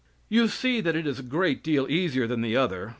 [0.29, 2.89] You see that it is a great deal easier than the other.